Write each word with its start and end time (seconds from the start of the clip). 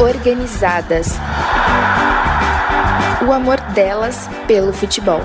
organizadas. 0.00 1.08
O 3.26 3.32
amor 3.32 3.60
delas 3.74 4.28
pelo 4.46 4.72
futebol. 4.72 5.20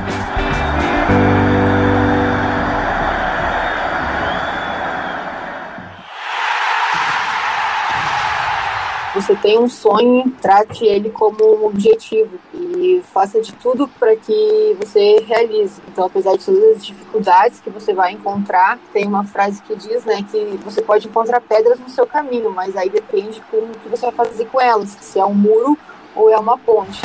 Você 9.16 9.34
tem 9.34 9.58
um 9.58 9.70
sonho, 9.70 10.30
trate 10.42 10.84
ele 10.86 11.10
como 11.10 11.38
um 11.42 11.66
objetivo 11.68 12.38
e 12.54 13.02
faça 13.14 13.40
de 13.40 13.54
tudo 13.54 13.88
para 13.88 14.14
que 14.18 14.76
você 14.78 15.24
realize. 15.26 15.82
Então, 15.88 16.06
apesar 16.06 16.36
de 16.36 16.46
todas 16.46 16.76
as 16.76 16.86
dificuldades 16.86 17.62
que 17.62 17.70
você 17.70 17.94
vai 17.94 18.12
encontrar, 18.12 18.78
tem 18.92 19.08
uma 19.08 19.24
frase 19.24 19.62
que 19.62 19.74
diz, 19.74 20.04
né, 20.04 20.24
que 20.30 20.60
você 20.64 20.82
pode 20.82 21.08
encontrar 21.08 21.40
pedras 21.40 21.80
no 21.80 21.90
seu 21.90 22.06
caminho, 22.06 22.52
mas 22.52 22.76
aí 22.76 22.90
depende 22.90 23.42
com 23.50 23.58
o 23.58 23.72
que 23.82 23.88
você 23.88 24.12
vai 24.12 24.28
fazer 24.28 24.46
com 24.46 24.60
elas, 24.60 24.90
se 25.00 25.18
é 25.18 25.26
um 25.26 25.34
muro 25.34 25.78
ou 26.14 26.30
é 26.30 26.38
uma 26.38 26.58
ponte. 26.58 27.02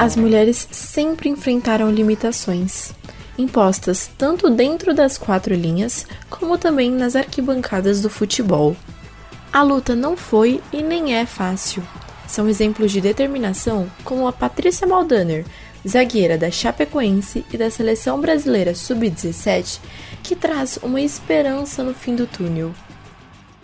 As 0.00 0.16
mulheres 0.16 0.66
sempre 0.70 1.28
enfrentaram 1.28 1.90
limitações, 1.90 2.94
impostas 3.36 4.10
tanto 4.16 4.48
dentro 4.48 4.94
das 4.94 5.18
quatro 5.18 5.54
linhas 5.54 6.06
como 6.30 6.56
também 6.56 6.90
nas 6.90 7.14
arquibancadas 7.14 8.00
do 8.00 8.08
futebol. 8.08 8.74
A 9.52 9.62
luta 9.62 9.94
não 9.94 10.16
foi 10.16 10.62
e 10.72 10.82
nem 10.82 11.16
é 11.16 11.26
fácil. 11.26 11.82
São 12.26 12.48
exemplos 12.48 12.90
de 12.92 13.02
determinação 13.02 13.90
como 14.02 14.26
a 14.26 14.32
Patrícia 14.32 14.86
Maldaner, 14.86 15.44
zagueira 15.86 16.38
da 16.38 16.50
Chapecoense 16.50 17.44
e 17.52 17.58
da 17.58 17.70
seleção 17.70 18.18
brasileira 18.22 18.74
sub-17, 18.74 19.80
que 20.22 20.34
traz 20.34 20.78
uma 20.82 21.02
esperança 21.02 21.84
no 21.84 21.92
fim 21.92 22.16
do 22.16 22.26
túnel. 22.26 22.72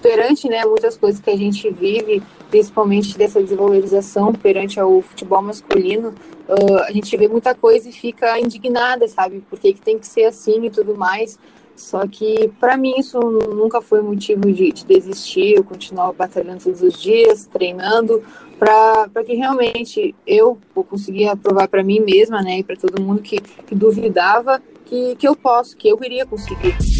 Perante 0.07 0.49
né, 0.49 0.65
muitas 0.65 0.97
coisas 0.97 1.21
que 1.21 1.29
a 1.29 1.37
gente 1.37 1.69
vive, 1.69 2.23
principalmente 2.49 3.19
dessa 3.19 3.43
desvalorização 3.43 4.33
perante 4.33 4.79
ao 4.79 5.03
futebol 5.03 5.43
masculino, 5.43 6.15
uh, 6.49 6.79
a 6.87 6.93
gente 6.93 7.17
vê 7.17 7.27
muita 7.27 7.57
coisa 7.57 7.89
e 7.89 7.93
fica 7.93 8.39
indignada, 8.39 9.09
sabe? 9.09 9.43
Porque 9.51 9.73
que 9.73 9.81
tem 9.81 9.99
que 9.99 10.07
ser 10.07 10.27
assim 10.27 10.65
e 10.65 10.71
tudo 10.71 10.95
mais. 10.97 11.37
Só 11.75 12.07
que 12.07 12.49
para 12.61 12.77
mim 12.77 12.95
isso 12.97 13.19
nunca 13.19 13.83
foi 13.83 14.01
motivo 14.01 14.43
de, 14.53 14.71
de, 14.71 14.87
desistir. 14.87 15.57
Eu 15.57 15.65
continuava 15.65 16.13
batalhando 16.13 16.63
todos 16.63 16.83
os 16.83 17.03
dias, 17.03 17.45
treinando, 17.47 18.23
para 18.61 19.25
que 19.27 19.35
realmente 19.35 20.15
eu 20.25 20.57
conseguia 20.73 21.35
provar 21.35 21.67
para 21.67 21.83
mim 21.83 21.99
mesma, 21.99 22.43
né, 22.43 22.61
e 22.61 22.63
para 22.63 22.77
todo 22.77 23.03
mundo 23.03 23.23
que, 23.23 23.41
que 23.41 23.75
duvidava 23.75 24.63
que, 24.85 25.17
que 25.17 25.27
eu 25.27 25.35
posso, 25.35 25.77
que 25.77 25.89
eu 25.89 25.99
iria 26.01 26.25
conseguir. 26.25 26.96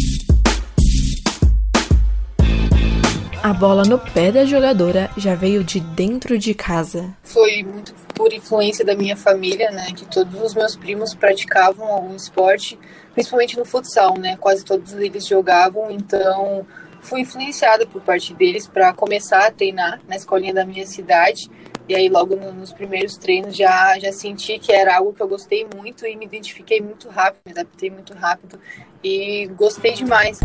A 3.47 3.53
bola 3.53 3.83
no 3.83 3.97
pé 3.97 4.29
da 4.29 4.43
jogadora 4.43 5.09
já 5.15 5.33
veio 5.33 5.63
de 5.63 5.79
dentro 5.79 6.37
de 6.37 6.53
casa. 6.53 7.15
Foi 7.23 7.63
muito 7.63 7.93
por 8.13 8.33
influência 8.33 8.83
da 8.83 8.93
minha 8.93 9.15
família, 9.15 9.71
né? 9.71 9.87
Que 9.95 10.05
todos 10.05 10.41
os 10.41 10.53
meus 10.53 10.75
primos 10.75 11.15
praticavam 11.15 11.87
algum 11.87 12.13
esporte, 12.13 12.77
principalmente 13.13 13.57
no 13.57 13.63
futsal, 13.63 14.17
né? 14.17 14.35
Quase 14.35 14.65
todos 14.65 14.91
eles 14.91 15.25
jogavam, 15.25 15.89
então 15.89 16.67
fui 16.99 17.21
influenciada 17.21 17.87
por 17.87 18.01
parte 18.01 18.33
deles 18.33 18.67
para 18.67 18.91
começar 18.91 19.47
a 19.47 19.51
treinar 19.51 20.01
na 20.09 20.17
escolinha 20.17 20.53
da 20.53 20.65
minha 20.65 20.85
cidade. 20.85 21.49
E 21.87 21.95
aí 21.95 22.09
logo 22.09 22.35
nos 22.35 22.73
primeiros 22.73 23.15
treinos 23.15 23.55
já 23.55 23.97
já 23.97 24.11
senti 24.11 24.59
que 24.59 24.73
era 24.73 24.97
algo 24.97 25.13
que 25.13 25.23
eu 25.23 25.27
gostei 25.29 25.65
muito 25.73 26.05
e 26.05 26.17
me 26.17 26.25
identifiquei 26.25 26.81
muito 26.81 27.07
rápido, 27.07 27.39
me 27.45 27.53
adaptei 27.53 27.89
muito 27.89 28.13
rápido 28.13 28.59
e 29.01 29.47
gostei 29.55 29.93
demais. 29.93 30.37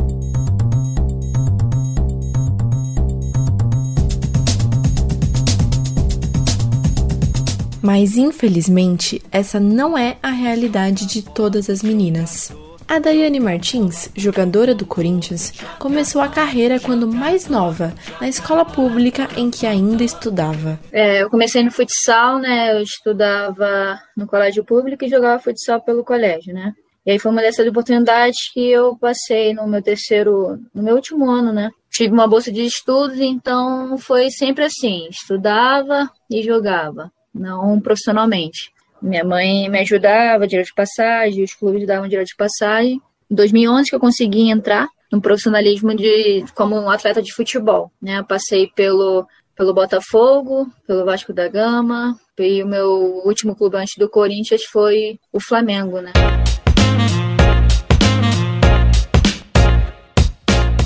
Mas 7.82 8.16
infelizmente, 8.16 9.20
essa 9.32 9.58
não 9.58 9.98
é 9.98 10.16
a 10.22 10.30
realidade 10.30 11.04
de 11.04 11.20
todas 11.20 11.68
as 11.68 11.82
meninas. 11.82 12.54
A 12.86 12.98
Daiane 12.98 13.40
Martins, 13.40 14.10
jogadora 14.14 14.74
do 14.74 14.86
Corinthians, 14.86 15.52
começou 15.78 16.20
a 16.20 16.28
carreira 16.28 16.78
quando 16.78 17.08
mais 17.08 17.48
nova, 17.48 17.92
na 18.20 18.28
escola 18.28 18.64
pública 18.64 19.28
em 19.36 19.50
que 19.50 19.66
ainda 19.66 20.04
estudava. 20.04 20.78
É, 20.92 21.22
eu 21.22 21.30
comecei 21.30 21.64
no 21.64 21.70
futsal, 21.70 22.38
né? 22.38 22.76
Eu 22.76 22.82
estudava 22.82 23.98
no 24.16 24.26
colégio 24.26 24.64
público 24.64 25.04
e 25.04 25.08
jogava 25.08 25.42
futsal 25.42 25.80
pelo 25.80 26.04
colégio, 26.04 26.52
né? 26.52 26.72
E 27.04 27.12
aí 27.12 27.18
foi 27.18 27.32
uma 27.32 27.40
dessas 27.40 27.66
oportunidades 27.66 28.52
que 28.52 28.70
eu 28.70 28.96
passei 28.96 29.54
no 29.54 29.66
meu 29.66 29.82
terceiro, 29.82 30.58
no 30.74 30.82
meu 30.82 30.94
último 30.94 31.30
ano, 31.30 31.52
né? 31.52 31.70
Tive 31.90 32.12
uma 32.12 32.28
bolsa 32.28 32.52
de 32.52 32.64
estudos, 32.64 33.18
então 33.18 33.96
foi 33.98 34.30
sempre 34.30 34.64
assim: 34.64 35.08
estudava 35.08 36.08
e 36.30 36.42
jogava 36.42 37.10
não 37.34 37.80
profissionalmente. 37.80 38.72
Minha 39.00 39.24
mãe 39.24 39.68
me 39.68 39.80
ajudava, 39.80 40.46
dinheiro 40.46 40.66
de 40.66 40.74
passagem, 40.74 41.42
os 41.42 41.54
clubes 41.54 41.86
davam 41.86 42.06
dinheiro 42.06 42.26
de 42.26 42.36
passagem. 42.36 43.00
Em 43.30 43.34
2011 43.34 43.90
que 43.90 43.96
eu 43.96 44.00
consegui 44.00 44.50
entrar 44.50 44.88
no 45.10 45.20
profissionalismo 45.20 45.94
de 45.94 46.44
como 46.54 46.76
um 46.76 46.88
atleta 46.88 47.20
de 47.20 47.32
futebol, 47.32 47.90
né? 48.00 48.18
Eu 48.18 48.24
passei 48.24 48.70
pelo 48.74 49.26
pelo 49.54 49.74
Botafogo, 49.74 50.66
pelo 50.86 51.04
Vasco 51.04 51.32
da 51.32 51.46
Gama, 51.46 52.18
e 52.38 52.62
o 52.62 52.66
meu 52.66 53.22
último 53.24 53.54
clube 53.54 53.76
antes 53.76 53.94
do 53.98 54.08
Corinthians 54.08 54.64
foi 54.64 55.18
o 55.32 55.38
Flamengo, 55.38 56.00
né? 56.00 56.12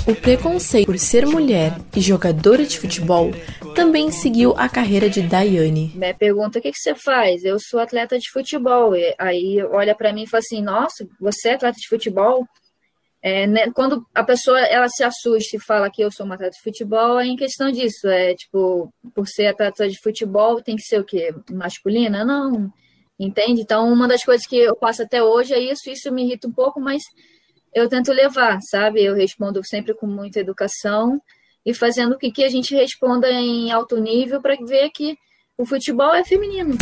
O 0.05 0.15
preconceito 0.15 0.85
por 0.85 0.97
ser 0.97 1.25
mulher 1.25 1.77
e 1.95 1.99
jogadora 1.99 2.65
de 2.65 2.79
futebol 2.79 3.31
também 3.77 4.09
seguiu 4.09 4.55
a 4.57 4.67
carreira 4.67 5.07
de 5.07 5.21
Daiane. 5.21 5.91
Me 5.93 6.11
pergunta 6.11 6.57
o 6.57 6.61
que, 6.61 6.71
que 6.71 6.79
você 6.79 6.95
faz? 6.95 7.45
Eu 7.45 7.59
sou 7.59 7.79
atleta 7.79 8.17
de 8.17 8.27
futebol. 8.31 8.95
E 8.95 9.13
aí 9.19 9.61
olha 9.61 9.93
para 9.93 10.11
mim 10.11 10.23
e 10.23 10.27
fala 10.27 10.39
assim: 10.39 10.63
Nossa, 10.63 11.07
você 11.21 11.49
é 11.49 11.53
atleta 11.53 11.77
de 11.79 11.87
futebol? 11.87 12.47
É, 13.21 13.45
né, 13.45 13.71
quando 13.71 14.03
a 14.15 14.23
pessoa 14.23 14.59
ela 14.61 14.89
se 14.89 15.03
assusta 15.03 15.57
e 15.57 15.59
fala 15.59 15.91
que 15.91 16.01
eu 16.01 16.11
sou 16.11 16.25
uma 16.25 16.33
atleta 16.33 16.55
de 16.55 16.63
futebol, 16.63 17.19
é 17.19 17.27
em 17.27 17.35
questão 17.35 17.71
disso. 17.71 18.07
É 18.07 18.33
tipo, 18.33 18.91
por 19.13 19.27
ser 19.27 19.45
atleta 19.45 19.87
de 19.87 19.99
futebol, 20.01 20.59
tem 20.59 20.75
que 20.75 20.81
ser 20.81 20.99
o 20.99 21.05
quê? 21.05 21.31
Masculina? 21.51 22.25
Não. 22.25 22.73
Entende? 23.19 23.61
Então, 23.61 23.93
uma 23.93 24.07
das 24.07 24.23
coisas 24.23 24.47
que 24.47 24.57
eu 24.57 24.75
passo 24.75 25.03
até 25.03 25.21
hoje 25.21 25.53
é 25.53 25.59
isso. 25.59 25.87
Isso 25.87 26.11
me 26.11 26.23
irrita 26.23 26.47
um 26.47 26.51
pouco, 26.51 26.79
mas 26.79 27.03
eu 27.75 27.87
tento 27.87 28.11
levar, 28.11 28.59
sabe? 28.61 29.03
Eu 29.03 29.13
respondo 29.13 29.63
sempre 29.63 29.93
com 29.93 30.07
muita 30.07 30.39
educação 30.39 31.21
e 31.67 31.73
fazendo 31.73 32.13
o 32.13 32.17
que 32.17 32.45
a 32.45 32.49
gente 32.49 32.73
responda 32.73 33.29
em 33.29 33.69
alto 33.73 33.99
nível 33.99 34.41
para 34.41 34.55
ver 34.55 34.89
que 34.89 35.17
o 35.57 35.65
futebol 35.65 36.15
é 36.15 36.23
feminino. 36.23 36.77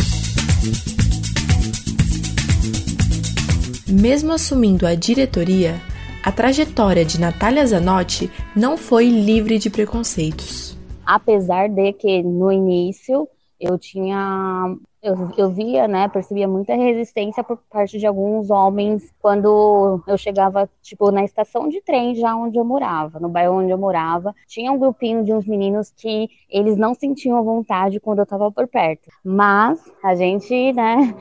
Mesmo 3.90 4.32
assumindo 4.32 4.86
a 4.86 4.94
diretoria, 4.94 5.74
a 6.22 6.30
trajetória 6.30 7.04
de 7.04 7.20
Natália 7.20 7.66
Zanotti 7.66 8.30
não 8.54 8.76
foi 8.76 9.08
livre 9.08 9.58
de 9.58 9.68
preconceitos. 9.68 10.78
Apesar 11.04 11.68
de 11.68 11.92
que 11.92 12.22
no 12.22 12.52
início 12.52 13.28
eu 13.58 13.76
tinha 13.76 14.76
eu, 15.06 15.30
eu 15.36 15.50
via, 15.50 15.86
né, 15.86 16.08
percebia 16.08 16.48
muita 16.48 16.74
resistência 16.74 17.44
por 17.44 17.58
parte 17.70 17.96
de 17.98 18.06
alguns 18.06 18.50
homens 18.50 19.14
quando 19.22 20.02
eu 20.06 20.18
chegava, 20.18 20.68
tipo, 20.82 21.12
na 21.12 21.24
estação 21.24 21.68
de 21.68 21.80
trem 21.80 22.16
já 22.16 22.34
onde 22.34 22.58
eu 22.58 22.64
morava, 22.64 23.20
no 23.20 23.28
bairro 23.28 23.60
onde 23.60 23.70
eu 23.70 23.78
morava. 23.78 24.34
Tinha 24.48 24.72
um 24.72 24.78
grupinho 24.78 25.24
de 25.24 25.32
uns 25.32 25.46
meninos 25.46 25.92
que 25.96 26.28
eles 26.50 26.76
não 26.76 26.92
sentiam 26.92 27.42
vontade 27.44 28.00
quando 28.00 28.18
eu 28.18 28.26
tava 28.26 28.50
por 28.50 28.66
perto. 28.66 29.08
Mas 29.24 29.80
a 30.02 30.16
gente, 30.16 30.72
né, 30.72 31.14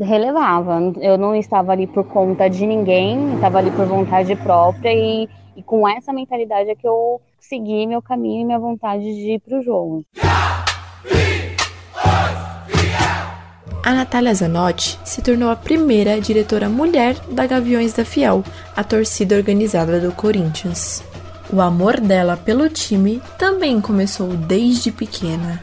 relevava. 0.00 0.80
Eu 1.00 1.16
não 1.16 1.34
estava 1.34 1.70
ali 1.70 1.86
por 1.86 2.04
conta 2.04 2.48
de 2.48 2.66
ninguém, 2.66 3.34
estava 3.34 3.58
ali 3.58 3.70
por 3.70 3.86
vontade 3.86 4.34
própria 4.34 4.92
e, 4.92 5.28
e 5.54 5.62
com 5.62 5.88
essa 5.88 6.12
mentalidade 6.12 6.70
é 6.70 6.74
que 6.74 6.88
eu 6.88 7.20
segui 7.38 7.86
meu 7.86 8.02
caminho 8.02 8.42
e 8.42 8.44
minha 8.44 8.58
vontade 8.58 9.04
de 9.04 9.34
ir 9.34 9.40
pro 9.40 9.62
jogo. 9.62 10.04
A 13.84 13.94
Natália 13.94 14.34
Zanotti 14.34 14.98
se 15.04 15.22
tornou 15.22 15.50
a 15.50 15.56
primeira 15.56 16.20
diretora 16.20 16.68
mulher 16.68 17.14
da 17.30 17.46
Gaviões 17.46 17.94
da 17.94 18.04
Fiel, 18.04 18.42
a 18.76 18.84
torcida 18.84 19.36
organizada 19.36 20.00
do 20.00 20.12
Corinthians. 20.12 21.02
O 21.50 21.60
amor 21.60 21.98
dela 22.00 22.36
pelo 22.36 22.68
time 22.68 23.22
também 23.38 23.80
começou 23.80 24.28
desde 24.36 24.92
pequena. 24.92 25.62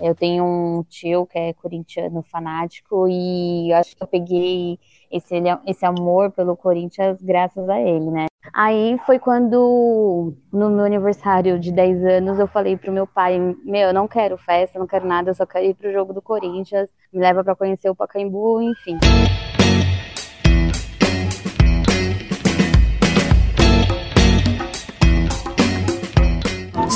Eu 0.00 0.14
tenho 0.14 0.44
um 0.44 0.84
tio 0.84 1.26
que 1.26 1.36
é 1.36 1.52
corintiano 1.54 2.22
fanático 2.22 3.08
e 3.08 3.72
acho 3.72 3.96
que 3.96 4.02
eu 4.02 4.06
peguei 4.06 4.78
esse, 5.10 5.34
esse 5.66 5.84
amor 5.84 6.30
pelo 6.30 6.56
Corinthians 6.56 7.20
graças 7.20 7.68
a 7.68 7.80
ele, 7.80 8.08
né? 8.10 8.27
Aí 8.52 8.98
foi 9.04 9.18
quando, 9.18 10.34
no 10.52 10.70
meu 10.70 10.84
aniversário 10.84 11.58
de 11.58 11.72
10 11.72 12.04
anos, 12.04 12.38
eu 12.38 12.46
falei 12.46 12.76
pro 12.76 12.92
meu 12.92 13.06
pai: 13.06 13.38
Meu, 13.64 13.88
eu 13.88 13.94
não 13.94 14.08
quero 14.08 14.38
festa, 14.38 14.78
não 14.78 14.86
quero 14.86 15.06
nada, 15.06 15.30
eu 15.30 15.34
só 15.34 15.46
quero 15.46 15.66
ir 15.66 15.74
pro 15.74 15.92
jogo 15.92 16.12
do 16.12 16.22
Corinthians, 16.22 16.88
me 17.12 17.20
leva 17.20 17.44
para 17.44 17.54
conhecer 17.54 17.90
o 17.90 17.94
Pacaembu, 17.94 18.62
enfim. 18.62 18.98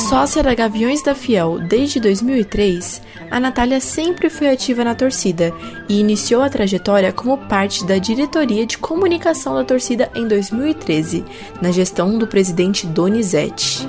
Sócia 0.08 0.42
da 0.42 0.54
Gaviões 0.54 1.02
da 1.02 1.14
Fiel 1.14 1.58
desde 1.58 1.98
2003, 1.98 3.02
a 3.32 3.40
Natália 3.40 3.80
sempre 3.80 4.28
foi 4.28 4.50
ativa 4.50 4.84
na 4.84 4.94
torcida 4.94 5.54
e 5.88 5.98
iniciou 5.98 6.42
a 6.42 6.50
trajetória 6.50 7.10
como 7.14 7.38
parte 7.48 7.82
da 7.86 7.96
diretoria 7.96 8.66
de 8.66 8.76
comunicação 8.76 9.54
da 9.54 9.64
torcida 9.64 10.10
em 10.14 10.28
2013, 10.28 11.24
na 11.62 11.70
gestão 11.72 12.18
do 12.18 12.26
presidente 12.26 12.86
Donizete. 12.86 13.88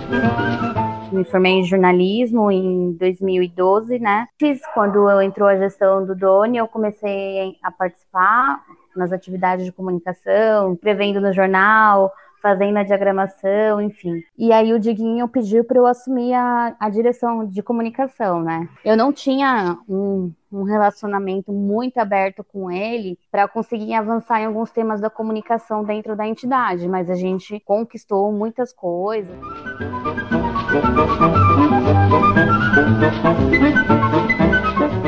Me 1.12 1.25
formei 1.25 1.56
em 1.56 1.66
jornalismo 1.66 2.50
em 2.50 2.94
2012, 2.94 4.00
né? 4.00 4.28
Quando 4.74 5.10
eu 5.10 5.22
entrou 5.22 5.50
a 5.50 5.57
gestão 5.57 6.06
do 6.06 6.16
Doni, 6.16 6.57
eu 6.57 6.68
comecei 6.69 7.57
a 7.62 7.69
participar 7.69 8.63
nas 8.96 9.12
atividades 9.12 9.66
de 9.66 9.74
comunicação, 9.74 10.74
prevendo 10.78 11.19
no 11.19 11.34
jornal, 11.34 12.13
fazendo 12.44 12.78
a 12.78 12.84
diagramação, 12.84 13.81
enfim. 13.81 14.22
E 14.38 14.51
aí 14.51 14.74
o 14.74 14.80
Diguinho 14.80 15.30
pediu 15.30 15.63
para 15.63 15.78
eu 15.78 15.88
assumir 15.88 16.34
a, 16.34 16.75
a 16.78 16.90
direção 16.90 17.48
de 17.48 17.63
comunicação, 17.63 18.44
né? 18.44 18.68
Eu 18.84 18.98
não 18.98 19.13
tinha 19.13 19.78
um, 19.88 20.30
um 20.51 20.63
relacionamento 20.63 21.54
muito 21.54 22.00
aberto 22.00 22.44
com 22.44 22.69
ele 22.69 23.18
para 23.31 23.48
conseguir 23.48 23.94
avançar 23.94 24.42
em 24.42 24.45
alguns 24.45 24.72
temas 24.72 25.00
da 25.00 25.10
comunicação 25.10 25.86
dentro 25.86 26.18
da 26.18 26.28
entidade, 26.28 26.86
mas 26.86 27.10
a 27.10 27.16
gente 27.16 27.62
conquistou 27.62 28.30
muitas 28.34 28.74
coisas. 28.74 29.34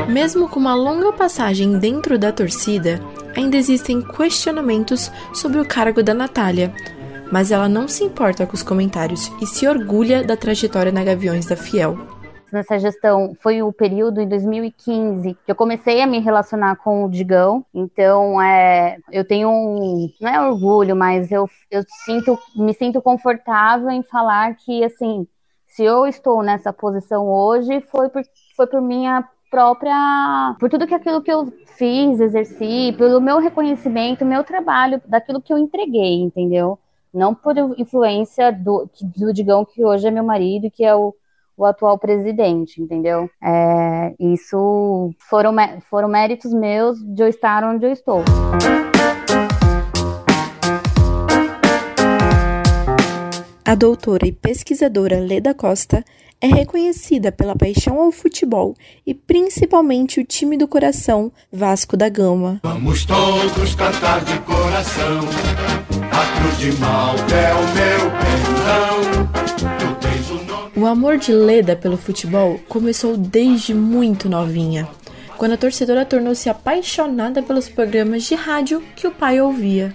Mesmo 0.08 0.48
com 0.48 0.58
uma 0.58 0.74
longa 0.74 1.12
passagem 1.12 1.78
dentro 1.78 2.18
da 2.18 2.32
torcida, 2.32 2.98
ainda 3.36 3.58
existem 3.58 4.00
questionamentos 4.00 5.12
sobre 5.34 5.60
o 5.60 5.68
cargo 5.68 6.02
da 6.02 6.14
Natália, 6.14 6.72
mas 7.30 7.50
ela 7.50 7.68
não 7.68 7.88
se 7.88 8.04
importa 8.04 8.46
com 8.46 8.54
os 8.54 8.62
comentários 8.62 9.30
e 9.40 9.46
se 9.46 9.66
orgulha 9.66 10.24
da 10.24 10.36
trajetória 10.36 10.92
na 10.92 11.04
Gaviões 11.04 11.46
da 11.46 11.56
Fiel. 11.56 11.96
Nessa 12.52 12.78
gestão 12.78 13.36
foi 13.40 13.62
o 13.62 13.72
período 13.72 14.20
em 14.20 14.28
2015 14.28 15.36
que 15.44 15.50
eu 15.50 15.54
comecei 15.54 16.00
a 16.00 16.06
me 16.06 16.20
relacionar 16.20 16.76
com 16.76 17.04
o 17.04 17.10
Digão. 17.10 17.64
Então, 17.74 18.40
é, 18.40 18.98
eu 19.10 19.26
tenho 19.26 19.50
um, 19.50 20.08
não 20.20 20.30
é 20.30 20.48
orgulho, 20.48 20.94
mas 20.94 21.30
eu, 21.32 21.48
eu 21.70 21.82
sinto, 22.04 22.38
me 22.54 22.72
sinto 22.72 23.02
confortável 23.02 23.90
em 23.90 24.02
falar 24.02 24.54
que 24.54 24.84
assim, 24.84 25.26
se 25.66 25.84
eu 25.84 26.06
estou 26.06 26.42
nessa 26.42 26.72
posição 26.72 27.28
hoje 27.28 27.80
foi 27.90 28.08
por, 28.08 28.22
foi 28.56 28.66
por 28.66 28.80
minha 28.80 29.28
própria, 29.50 30.56
por 30.58 30.70
tudo 30.70 30.86
que 30.86 30.94
aquilo 30.94 31.22
que 31.22 31.30
eu 31.30 31.52
fiz, 31.76 32.20
exerci, 32.20 32.94
pelo 32.96 33.20
meu 33.20 33.38
reconhecimento, 33.38 34.24
meu 34.24 34.44
trabalho, 34.44 35.00
daquilo 35.06 35.42
que 35.42 35.52
eu 35.52 35.58
entreguei, 35.58 36.22
entendeu? 36.22 36.78
Não 37.16 37.34
por 37.34 37.56
influência 37.78 38.52
do, 38.52 38.88
do 39.00 39.32
Digão, 39.32 39.64
que 39.64 39.82
hoje 39.82 40.06
é 40.06 40.10
meu 40.10 40.22
marido, 40.22 40.70
que 40.70 40.84
é 40.84 40.94
o, 40.94 41.14
o 41.56 41.64
atual 41.64 41.98
presidente, 41.98 42.80
entendeu? 42.80 43.30
É, 43.42 44.14
isso 44.20 45.10
foram, 45.28 45.54
foram 45.88 46.08
méritos 46.08 46.52
meus 46.52 46.98
de 47.02 47.22
eu 47.22 47.28
estar 47.28 47.64
onde 47.64 47.86
eu 47.86 47.90
estou. 47.90 48.22
A 53.64 53.74
doutora 53.74 54.26
e 54.26 54.32
pesquisadora 54.32 55.18
Leda 55.18 55.54
Costa 55.54 56.04
é 56.38 56.46
reconhecida 56.46 57.32
pela 57.32 57.56
paixão 57.56 57.98
ao 57.98 58.12
futebol 58.12 58.74
e 59.06 59.14
principalmente 59.14 60.20
o 60.20 60.24
time 60.24 60.56
do 60.58 60.68
coração 60.68 61.32
Vasco 61.50 61.96
da 61.96 62.10
Gama. 62.10 62.60
Vamos 62.62 63.06
todos 63.06 63.74
cantar 63.74 64.22
de 64.22 64.38
coração. 64.40 65.95
A 66.16 66.24
cruz 66.40 66.56
de 66.56 66.72
Malta 66.80 67.34
é 67.34 67.52
o 67.52 67.58
meu 67.74 68.10
perdão. 68.24 68.96
O 70.74 70.86
amor 70.86 71.18
de 71.18 71.30
Leda 71.30 71.76
pelo 71.76 71.98
futebol 71.98 72.58
começou 72.70 73.18
desde 73.18 73.74
muito 73.74 74.26
novinha, 74.26 74.88
quando 75.36 75.52
a 75.52 75.56
torcedora 75.58 76.06
tornou-se 76.06 76.48
apaixonada 76.48 77.42
pelos 77.42 77.68
programas 77.68 78.22
de 78.22 78.34
rádio 78.34 78.82
que 78.96 79.06
o 79.06 79.10
pai 79.10 79.42
ouvia. 79.42 79.94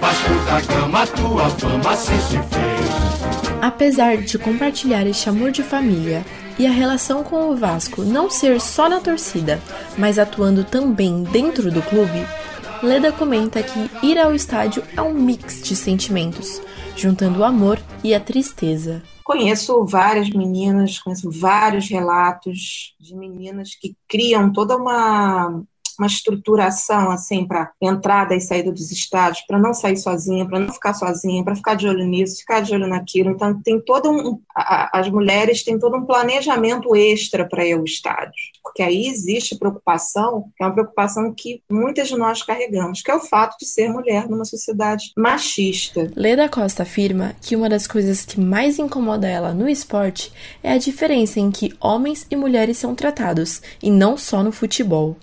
Fama. 0.00 1.06
Apesar 3.60 4.16
de 4.16 4.38
compartilhar 4.38 5.06
este 5.06 5.28
amor 5.28 5.50
de 5.50 5.62
família 5.62 6.24
e 6.58 6.66
a 6.66 6.70
relação 6.70 7.22
com 7.22 7.50
o 7.50 7.56
Vasco 7.56 8.02
não 8.02 8.30
ser 8.30 8.62
só 8.62 8.88
na 8.88 8.98
torcida, 8.98 9.60
mas 9.98 10.18
atuando 10.18 10.64
também 10.64 11.22
dentro 11.24 11.70
do 11.70 11.82
clube, 11.82 12.26
Leda 12.82 13.10
comenta 13.10 13.60
que 13.60 14.06
ir 14.06 14.18
ao 14.18 14.32
estádio 14.32 14.84
é 14.96 15.02
um 15.02 15.12
mix 15.12 15.62
de 15.62 15.74
sentimentos, 15.74 16.62
juntando 16.96 17.40
o 17.40 17.44
amor 17.44 17.78
e 18.04 18.14
a 18.14 18.20
tristeza. 18.20 19.02
Conheço 19.24 19.84
várias 19.84 20.30
meninas, 20.30 20.98
conheço 20.98 21.28
vários 21.30 21.88
relatos 21.88 22.94
de 23.00 23.16
meninas 23.16 23.74
que 23.74 23.96
criam 24.08 24.52
toda 24.52 24.76
uma 24.76 25.62
uma 25.98 26.06
estruturação 26.06 27.10
assim 27.10 27.46
para 27.46 27.70
entrada 27.80 28.34
e 28.34 28.40
saída 28.40 28.70
dos 28.70 28.90
estádios, 28.90 29.44
para 29.46 29.58
não 29.58 29.74
sair 29.74 29.96
sozinha, 29.96 30.46
para 30.46 30.60
não 30.60 30.72
ficar 30.72 30.94
sozinha, 30.94 31.44
para 31.44 31.56
ficar 31.56 31.74
de 31.74 31.88
olho 31.88 32.06
nisso, 32.06 32.38
ficar 32.38 32.60
de 32.60 32.72
olho 32.74 32.86
naquilo. 32.86 33.30
Então 33.30 33.60
tem 33.62 33.80
todo 33.80 34.10
um 34.10 34.40
a, 34.54 35.00
as 35.00 35.08
mulheres 35.08 35.62
têm 35.62 35.78
todo 35.78 35.96
um 35.96 36.04
planejamento 36.04 36.94
extra 36.94 37.46
para 37.46 37.64
ir 37.64 37.72
ao 37.72 37.84
estádio, 37.84 38.32
porque 38.62 38.82
aí 38.82 39.06
existe 39.06 39.56
preocupação, 39.56 40.50
que 40.56 40.62
é 40.62 40.66
uma 40.66 40.72
preocupação 40.72 41.32
que 41.32 41.62
muitas 41.70 42.08
de 42.08 42.16
nós 42.16 42.42
carregamos, 42.42 43.02
que 43.02 43.10
é 43.10 43.14
o 43.14 43.20
fato 43.20 43.56
de 43.58 43.66
ser 43.66 43.88
mulher 43.88 44.28
numa 44.28 44.44
sociedade 44.44 45.12
machista. 45.16 46.10
Leda 46.14 46.48
Costa 46.48 46.82
afirma 46.82 47.34
que 47.40 47.56
uma 47.56 47.68
das 47.68 47.86
coisas 47.86 48.24
que 48.24 48.40
mais 48.40 48.78
incomoda 48.78 49.28
ela 49.28 49.54
no 49.54 49.68
esporte 49.68 50.32
é 50.62 50.72
a 50.72 50.78
diferença 50.78 51.40
em 51.40 51.50
que 51.50 51.74
homens 51.80 52.26
e 52.30 52.36
mulheres 52.36 52.78
são 52.78 52.94
tratados, 52.94 53.60
e 53.82 53.90
não 53.90 54.16
só 54.16 54.42
no 54.42 54.52
futebol. 54.52 55.16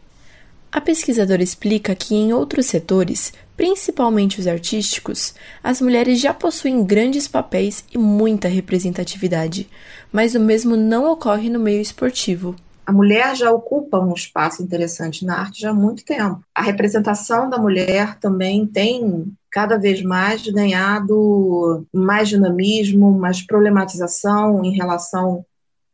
A 0.75 0.81
pesquisadora 0.81 1.41
explica 1.41 1.95
que 1.95 2.13
em 2.13 2.33
outros 2.33 2.65
setores, 2.65 3.31
principalmente 3.55 4.41
os 4.41 4.45
artísticos, 4.45 5.33
as 5.63 5.79
mulheres 5.79 6.19
já 6.19 6.33
possuem 6.33 6.83
grandes 6.83 7.29
papéis 7.29 7.85
e 7.93 7.97
muita 7.97 8.49
representatividade, 8.49 9.69
mas 10.11 10.35
o 10.35 10.39
mesmo 10.39 10.75
não 10.75 11.09
ocorre 11.09 11.49
no 11.49 11.61
meio 11.61 11.81
esportivo. 11.81 12.57
A 12.85 12.91
mulher 12.91 13.37
já 13.37 13.49
ocupa 13.53 14.01
um 14.01 14.13
espaço 14.13 14.61
interessante 14.61 15.23
na 15.23 15.39
arte 15.39 15.61
já 15.61 15.69
há 15.69 15.73
muito 15.73 16.03
tempo. 16.03 16.41
A 16.53 16.61
representação 16.61 17.49
da 17.49 17.57
mulher 17.57 18.19
também 18.19 18.67
tem 18.67 19.31
cada 19.49 19.77
vez 19.77 20.03
mais 20.03 20.45
ganhado 20.45 21.87
mais 21.93 22.27
dinamismo, 22.27 23.13
mais 23.13 23.41
problematização 23.41 24.61
em 24.65 24.75
relação 24.75 25.45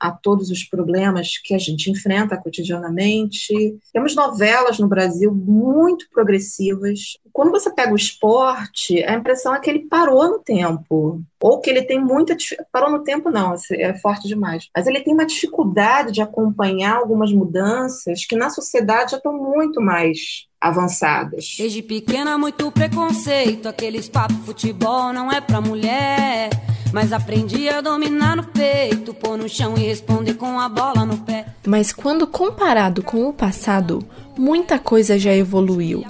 a 0.01 0.09
todos 0.09 0.49
os 0.49 0.63
problemas 0.63 1.37
que 1.37 1.53
a 1.53 1.59
gente 1.59 1.91
enfrenta 1.91 2.35
cotidianamente. 2.35 3.77
Temos 3.93 4.15
novelas 4.15 4.79
no 4.79 4.87
Brasil 4.87 5.31
muito 5.31 6.09
progressivas. 6.09 7.17
Quando 7.31 7.51
você 7.51 7.69
pega 7.71 7.93
o 7.93 7.95
esporte, 7.95 9.03
a 9.03 9.13
impressão 9.13 9.53
é 9.53 9.59
que 9.59 9.69
ele 9.69 9.87
parou 9.87 10.27
no 10.27 10.39
tempo, 10.39 11.21
ou 11.39 11.61
que 11.61 11.69
ele 11.69 11.83
tem 11.83 11.99
muita 12.03 12.35
parou 12.71 12.89
no 12.89 13.03
tempo 13.03 13.29
não, 13.29 13.53
é 13.71 13.93
forte 13.99 14.27
demais. 14.27 14.67
Mas 14.75 14.87
ele 14.87 15.01
tem 15.01 15.13
uma 15.13 15.25
dificuldade 15.25 16.11
de 16.11 16.21
acompanhar 16.21 16.95
algumas 16.95 17.31
mudanças 17.31 18.25
que 18.25 18.35
na 18.35 18.49
sociedade 18.49 19.11
já 19.11 19.17
estão 19.17 19.33
muito 19.33 19.79
mais 19.79 20.47
avançadas. 20.59 21.55
Desde 21.57 21.83
pequena 21.83 22.37
muito 22.37 22.71
preconceito, 22.71 23.67
aqueles 23.67 24.09
papo 24.09 24.33
futebol 24.45 25.13
não 25.13 25.31
é 25.31 25.39
para 25.39 25.61
mulher. 25.61 26.49
Mas 26.93 27.13
aprendi 27.13 27.69
a 27.69 27.79
dominar 27.79 28.35
no 28.35 28.43
peito, 28.43 29.13
pôr 29.13 29.37
no 29.37 29.47
chão 29.47 29.75
e 29.77 29.81
responder 29.81 30.33
com 30.33 30.59
a 30.59 30.67
bola 30.67 31.05
no 31.05 31.17
pé. 31.19 31.45
Mas 31.65 31.93
quando 31.93 32.27
comparado 32.27 33.01
com 33.01 33.27
o 33.29 33.33
passado, 33.33 33.99
muita 34.37 34.77
coisa 34.77 35.17
já 35.17 35.33
evoluiu. 35.33 36.03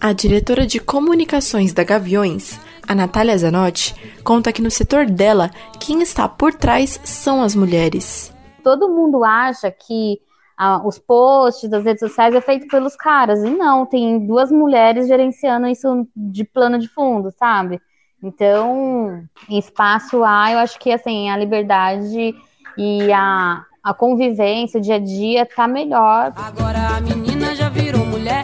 A 0.00 0.12
diretora 0.12 0.66
de 0.66 0.78
comunicações 0.78 1.72
da 1.72 1.82
Gaviões, 1.82 2.60
a 2.86 2.94
Natália 2.94 3.36
Zanotti, 3.38 3.94
conta 4.22 4.52
que 4.52 4.62
no 4.62 4.70
setor 4.70 5.06
dela, 5.06 5.50
quem 5.80 6.02
está 6.02 6.28
por 6.28 6.54
trás 6.54 7.00
são 7.04 7.42
as 7.42 7.54
mulheres. 7.54 8.32
Todo 8.62 8.88
mundo 8.88 9.24
acha 9.24 9.70
que 9.70 10.20
ah, 10.58 10.82
os 10.84 10.98
posts 10.98 11.70
das 11.70 11.84
redes 11.84 12.00
sociais 12.00 12.34
é 12.34 12.40
feito 12.40 12.68
pelos 12.68 12.94
caras, 12.96 13.42
e 13.42 13.50
não, 13.50 13.86
tem 13.86 14.26
duas 14.26 14.52
mulheres 14.52 15.08
gerenciando 15.08 15.66
isso 15.68 16.06
de 16.14 16.44
plano 16.44 16.78
de 16.78 16.88
fundo, 16.88 17.30
sabe? 17.30 17.80
Então, 18.22 19.24
espaço 19.48 20.24
A, 20.24 20.52
eu 20.52 20.58
acho 20.58 20.78
que 20.78 20.90
assim, 20.90 21.30
a 21.30 21.36
liberdade 21.36 22.34
e 22.76 23.12
a, 23.12 23.64
a 23.82 23.94
convivência, 23.94 24.78
o 24.78 24.82
dia 24.82 24.96
a 24.96 24.98
dia 24.98 25.46
tá 25.46 25.68
melhor. 25.68 26.32
Agora 26.36 26.96
a 26.96 27.00
menina 27.00 27.54
já 27.54 27.68
virou 27.68 28.04
mulher, 28.04 28.42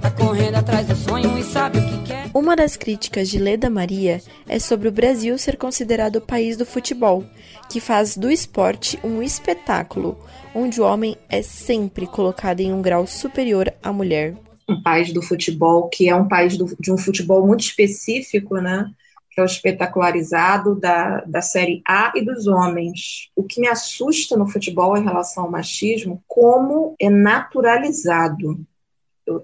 tá 0.00 0.10
correndo 0.10 0.56
atrás 0.56 0.86
do 0.86 0.94
sonho 0.94 1.36
e 1.36 1.42
sabe 1.42 1.78
o 1.78 1.86
que 1.86 2.04
quer. 2.04 2.30
Uma 2.32 2.54
das 2.54 2.76
críticas 2.76 3.28
de 3.28 3.38
Leda 3.38 3.68
Maria 3.68 4.20
é 4.48 4.58
sobre 4.58 4.88
o 4.88 4.92
Brasil 4.92 5.36
ser 5.38 5.56
considerado 5.56 6.16
o 6.16 6.20
país 6.20 6.56
do 6.56 6.64
futebol, 6.64 7.24
que 7.68 7.80
faz 7.80 8.16
do 8.16 8.30
esporte 8.30 8.98
um 9.02 9.22
espetáculo, 9.22 10.18
onde 10.54 10.80
o 10.80 10.84
homem 10.84 11.16
é 11.28 11.42
sempre 11.42 12.06
colocado 12.06 12.60
em 12.60 12.72
um 12.72 12.80
grau 12.80 13.06
superior 13.06 13.72
à 13.82 13.92
mulher. 13.92 14.36
Um 14.68 14.82
país 14.82 15.12
do 15.12 15.22
futebol, 15.22 15.88
que 15.88 16.08
é 16.08 16.14
um 16.14 16.28
país 16.28 16.56
do, 16.56 16.66
de 16.78 16.92
um 16.92 16.98
futebol 16.98 17.44
muito 17.46 17.60
específico, 17.60 18.56
né? 18.56 18.88
Que 19.36 19.40
é 19.40 19.42
o 19.42 19.44
espetacularizado 19.44 20.74
da, 20.74 21.20
da 21.26 21.42
Série 21.42 21.82
A 21.86 22.10
e 22.16 22.24
dos 22.24 22.46
homens. 22.46 23.30
O 23.36 23.42
que 23.42 23.60
me 23.60 23.68
assusta 23.68 24.34
no 24.34 24.48
futebol 24.48 24.96
em 24.96 25.04
relação 25.04 25.44
ao 25.44 25.50
machismo, 25.50 26.24
como 26.26 26.96
é 26.98 27.10
naturalizado. 27.10 28.58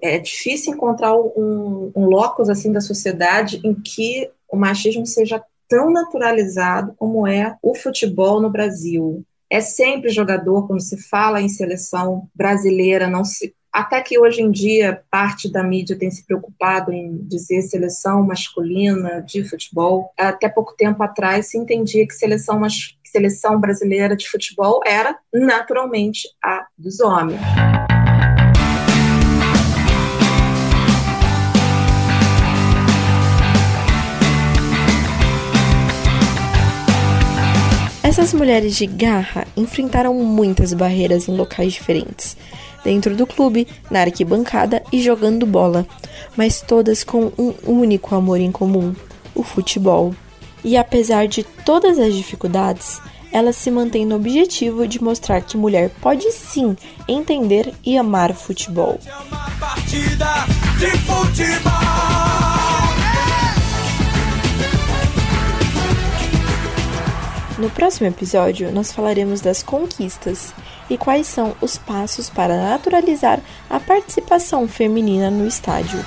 É 0.01 0.17
difícil 0.17 0.73
encontrar 0.73 1.15
um, 1.15 1.91
um 1.95 2.05
locus 2.05 2.49
assim 2.49 2.71
da 2.71 2.81
sociedade 2.81 3.61
em 3.63 3.75
que 3.75 4.31
o 4.49 4.57
machismo 4.57 5.05
seja 5.05 5.43
tão 5.69 5.91
naturalizado 5.91 6.95
como 6.97 7.27
é 7.27 7.55
o 7.61 7.75
futebol 7.75 8.41
no 8.41 8.49
Brasil. 8.49 9.23
É 9.47 9.61
sempre 9.61 10.09
jogador, 10.09 10.65
quando 10.65 10.81
se 10.81 10.97
fala 10.97 11.39
em 11.39 11.49
seleção 11.49 12.27
brasileira, 12.33 13.07
não 13.07 13.23
se 13.23 13.53
até 13.73 13.99
que 14.01 14.19
hoje 14.19 14.39
em 14.43 14.51
dia 14.51 15.01
parte 15.09 15.51
da 15.51 15.63
mídia 15.63 15.97
tem 15.97 16.11
se 16.11 16.23
preocupado 16.23 16.93
em 16.93 17.17
dizer 17.23 17.63
seleção 17.63 18.21
masculina 18.21 19.19
de 19.23 19.43
futebol. 19.43 20.13
Até 20.15 20.47
pouco 20.47 20.75
tempo 20.77 21.01
atrás 21.01 21.47
se 21.47 21.57
entendia 21.57 22.05
que 22.05 22.13
seleção, 22.13 22.61
seleção 23.03 23.59
brasileira 23.59 24.15
de 24.15 24.29
futebol 24.29 24.81
era 24.85 25.17
naturalmente 25.33 26.29
a 26.43 26.67
dos 26.77 26.99
homens. 26.99 27.41
Essas 38.03 38.31
mulheres 38.31 38.75
de 38.75 38.85
garra 38.85 39.47
enfrentaram 39.57 40.13
muitas 40.13 40.71
barreiras 40.71 41.27
em 41.27 41.35
locais 41.35 41.73
diferentes, 41.73 42.37
dentro 42.83 43.15
do 43.15 43.25
clube, 43.25 43.67
na 43.89 44.01
arquibancada 44.01 44.83
e 44.91 45.01
jogando 45.01 45.45
bola, 45.45 45.85
mas 46.35 46.61
todas 46.61 47.03
com 47.03 47.31
um 47.37 47.53
único 47.65 48.15
amor 48.15 48.39
em 48.39 48.51
comum: 48.51 48.95
o 49.33 49.43
futebol. 49.43 50.13
E 50.63 50.77
apesar 50.77 51.27
de 51.27 51.43
todas 51.43 51.99
as 51.99 52.13
dificuldades, 52.13 53.01
elas 53.31 53.55
se 53.55 53.71
mantêm 53.71 54.05
no 54.05 54.15
objetivo 54.15 54.87
de 54.87 55.03
mostrar 55.03 55.41
que 55.41 55.57
mulher 55.57 55.89
pode 56.01 56.31
sim 56.31 56.77
entender 57.07 57.73
e 57.83 57.97
amar 57.97 58.33
futebol. 58.33 58.99
No 67.57 67.69
próximo 67.71 68.07
episódio, 68.07 68.71
nós 68.71 68.91
falaremos 68.91 69.41
das 69.41 69.63
conquistas 69.63 70.53
e 70.89 70.97
quais 70.97 71.27
são 71.27 71.55
os 71.61 71.77
passos 71.77 72.29
para 72.29 72.57
naturalizar 72.57 73.39
a 73.69 73.79
participação 73.79 74.67
feminina 74.67 75.29
no 75.29 75.47
estádio. 75.47 75.99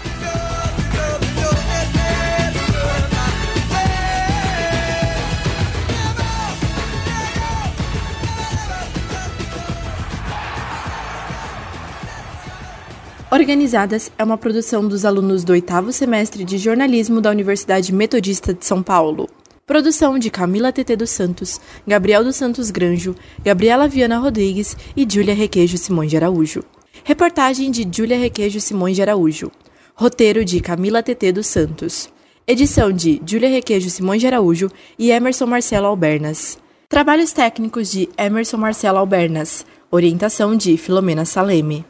Organizadas 13.28 14.10
é 14.16 14.24
uma 14.24 14.38
produção 14.38 14.86
dos 14.88 15.04
alunos 15.04 15.44
do 15.44 15.52
oitavo 15.52 15.92
semestre 15.92 16.42
de 16.42 16.56
jornalismo 16.56 17.20
da 17.20 17.28
Universidade 17.28 17.92
Metodista 17.92 18.54
de 18.54 18.64
São 18.64 18.82
Paulo. 18.82 19.28
Produção 19.66 20.16
de 20.16 20.30
Camila 20.30 20.70
TT 20.70 20.94
dos 20.94 21.10
Santos, 21.10 21.60
Gabriel 21.84 22.22
dos 22.22 22.36
Santos 22.36 22.70
Granjo, 22.70 23.16
Gabriela 23.44 23.88
Viana 23.88 24.16
Rodrigues 24.16 24.76
e 24.96 25.04
Júlia 25.10 25.34
Requejo 25.34 25.76
Simões 25.76 26.08
de 26.08 26.16
Araújo. 26.16 26.62
Reportagem 27.02 27.72
de 27.72 27.84
Júlia 27.90 28.16
Requejo 28.16 28.60
Simões 28.60 28.94
de 28.94 29.02
Araújo. 29.02 29.50
Roteiro 29.96 30.44
de 30.44 30.60
Camila 30.60 31.02
TT 31.02 31.32
dos 31.32 31.48
Santos. 31.48 32.08
Edição 32.46 32.92
de 32.92 33.20
Júlia 33.26 33.48
Requejo 33.48 33.90
Simões 33.90 34.20
de 34.20 34.28
Araújo 34.28 34.70
e 34.96 35.10
Emerson 35.10 35.46
Marcelo 35.46 35.88
Albernas. 35.88 36.58
Trabalhos 36.88 37.32
técnicos 37.32 37.90
de 37.90 38.08
Emerson 38.16 38.58
Marcelo 38.58 38.98
Albernas. 38.98 39.66
Orientação 39.90 40.56
de 40.56 40.76
Filomena 40.76 41.24
Saleme. 41.24 41.84